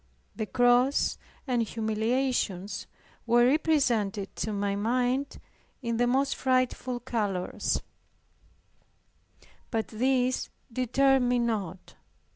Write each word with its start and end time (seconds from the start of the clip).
The 0.35 0.47
cross 0.47 1.19
and 1.45 1.61
humiliations 1.61 2.87
were 3.27 3.45
represented 3.45 4.35
to 4.37 4.51
my 4.51 4.75
mind 4.75 5.37
in 5.83 5.97
the 5.97 6.07
most 6.07 6.35
frightful 6.35 6.99
colors, 7.01 7.83
but 9.69 9.89
this 9.89 10.49
deterred 10.73 11.21
me 11.21 11.37
not. 11.37 11.93